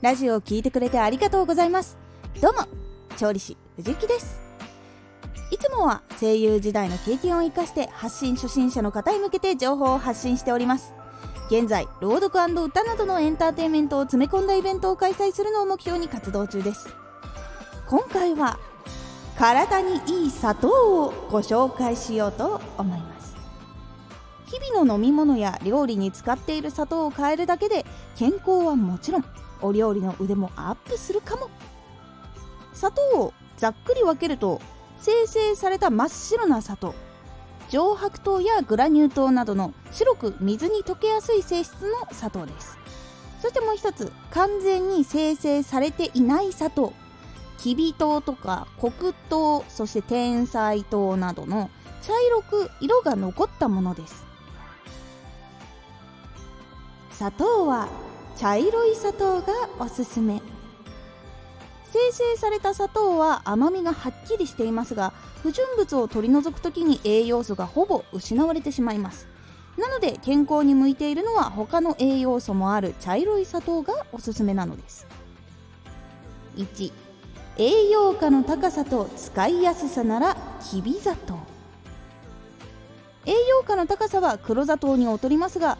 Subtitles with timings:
[0.00, 1.98] ラジオを聞いてくれてありがとうございます。
[2.40, 2.60] どうも
[3.16, 4.40] 調理師藤幸です。
[5.50, 10.94] いつもは声優時代の経験を生かして発信初心者の方へ向けて情報を発信しております。
[11.50, 16.94] 現在朗読歌などのエンターテインメントを詰め込んだイベントを開催するのを目標に活動中です。
[17.88, 18.56] 今回は
[19.36, 20.68] 体にいい砂糖
[21.06, 23.34] をご紹介しようと思います。
[24.46, 27.84] 日々の飲み物や料理に使っている砂糖を変えるだけで
[28.16, 29.24] 健康はもちろん
[29.62, 31.50] お料理の腕もアップするかも。
[32.72, 34.60] 砂糖をざっくり分けると
[35.00, 36.94] 生成された真っ白な砂糖
[37.68, 42.78] 上白糖やグラニュー糖などの白く水に溶けやすい性質の砂糖です。
[43.40, 46.92] そしてもう一つ完全に生成されていない砂糖
[47.58, 51.70] きび糖とか黒糖そして天才糖などの
[52.02, 54.24] 茶色く色が残ったものです。
[57.12, 57.88] 砂糖は
[58.38, 60.40] 茶色い砂糖がおすすめ。
[61.92, 69.26] 生成された砂糖は甘みがはっきりしていますが不純物を取り除く時に栄養素がほぼ失われてしまいます。
[69.76, 75.08] なので健康に向いているのは他の栄養素もある茶色い砂糖がおすすめなのです。
[76.56, 76.92] 1
[77.56, 80.36] 栄養価の高さと使いやすさなら
[80.70, 81.40] きび砂糖。
[83.26, 85.76] 栄養価の高さは黒砂糖に劣りますが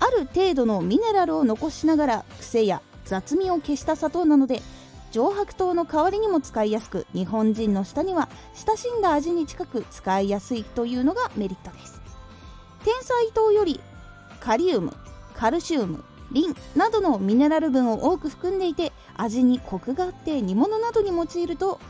[0.00, 4.62] ある程度のミネラルを残しながら癖や雑味を消した砂糖なので
[5.10, 12.00] 上白糖の代わりにも使いやすく日本人の舌には親しんだ味に近く使いやすいというのがメリットです。
[12.84, 13.80] 天才糖より
[14.40, 14.94] カリウム
[15.34, 21.80] カルシウムリンなどのミネラル分を多く含んでいて味にコクがあって煮物などに用いると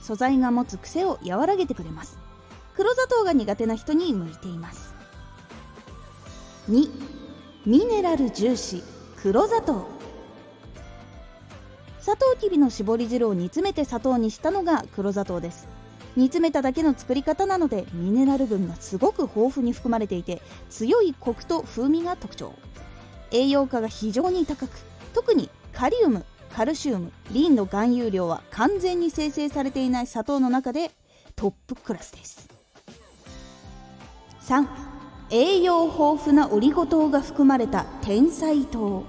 [0.00, 2.18] 素材が持つ癖を和らげてくれます。
[2.76, 4.94] 黒砂糖が苦手な人に向いています。
[6.70, 7.17] 2
[7.68, 8.82] ミネラル重視
[9.20, 9.86] 黒砂糖。
[12.00, 15.68] サトウキビの絞り汁を煮詰めて砂糖にしたのが黒砂糖です。
[16.16, 20.40] 煮詰めただけの作り方なのでミネラル分がすごく豊富に含まれていて
[20.70, 22.54] 強いコクと風味が特徴。
[23.32, 24.70] 栄養価が非常に高く
[25.12, 30.92] 特にカリウムカルシウムリンの含有量は完全に生成されていない砂糖の中で
[31.36, 32.48] トップクラスです。
[34.46, 34.97] 3
[35.30, 39.04] 栄養豊富なオリゴ糖が含まれた天才糖。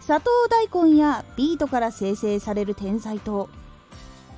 [0.00, 3.48] 砂糖大根やビートから生成される天才糖。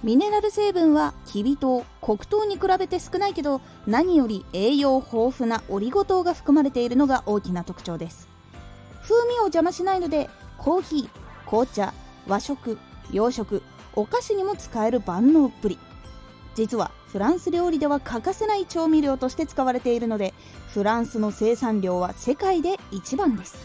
[0.03, 8.29] ミネラル成分はきび糖黒糖に比べて少ないけど何より栄養豊富なオリゴ糖が含まれているのが大きな特徴です。
[9.03, 10.29] 風味を邪魔しないので
[10.59, 11.95] コーヒー紅茶
[12.29, 12.77] 和食
[13.11, 13.63] 洋食
[13.95, 15.79] お菓子にも使える万能っぷり。
[16.57, 20.33] 実はフランス料理では欠かせない調味料として使われているので
[20.73, 23.57] フランスの生産量は世界で一番です。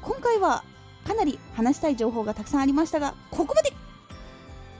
[0.00, 0.64] 今回は
[1.06, 3.72] かなり話したい情報がたくさんありましたがここまで。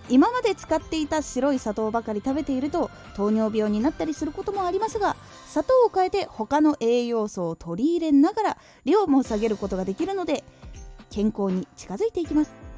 [0.09, 5.17] 今まで使っていた白い砂糖ばかり食べていると糖尿病になったりすることもありますが
[5.47, 10.43] 砂糖を変えて他の栄養素を取り入れながら量も下げることができるので
[11.09, 12.72] 健康に近づいていきます。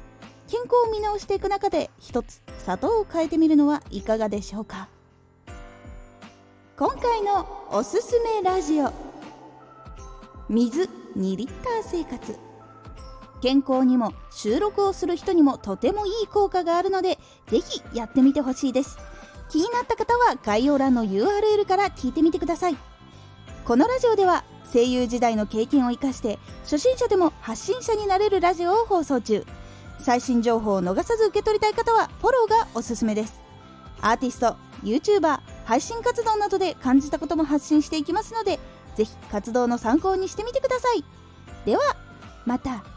[0.47, 4.89] 健康を見直していく中で一つ砂糖を変えてみるのはいかがでしょうか？
[6.77, 8.91] 今回のおすすめラジオ。
[10.47, 10.83] 水
[11.17, 12.37] 2リッター生活。
[13.41, 17.17] 健康にも収録をする人にもとてもいい効果があるので
[17.47, 18.97] ぜひやってみてほしいです。
[19.49, 22.77] 気になった方は概要欄の URL から聞いてみてください。
[23.65, 29.43] このラジオでは声優時代の経験を生かして初心者でも発信者になれるラジオを放送中。
[30.05, 33.41] 最新情報を逃さず受け取りたい方はフォローがおすすめです。
[34.01, 38.59] アーティスト YouTuber 配信活動などで感じたことも発信していきますので
[38.93, 41.03] ぜひ活動の参考にしてみてください。
[41.65, 41.81] では
[42.45, 42.94] また。